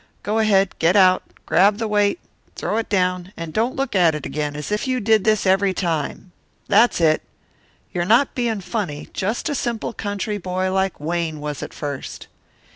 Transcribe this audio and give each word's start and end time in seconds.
Go 0.23 0.39
ahead, 0.39 0.73
get 0.79 0.95
out, 0.95 1.21
grab 1.45 1.77
the 1.77 1.87
weight, 1.87 2.17
throw 2.55 2.77
it 2.77 2.89
down, 2.89 3.31
and 3.37 3.53
don't 3.53 3.75
look 3.75 3.95
at 3.95 4.15
it 4.15 4.25
again, 4.25 4.55
as 4.55 4.71
if 4.71 4.87
you 4.87 4.99
did 4.99 5.25
this 5.25 5.45
every 5.45 5.75
time. 5.75 6.31
That's 6.67 6.99
it. 6.99 7.21
You're 7.93 8.03
not 8.05 8.33
being 8.33 8.61
funny; 8.61 9.09
just 9.13 9.47
a 9.47 9.53
simple 9.53 9.93
country 9.93 10.39
boy 10.39 10.73
like 10.73 10.99
Wayne 10.99 11.39
was 11.39 11.61
at 11.61 11.71
first." 11.71 12.25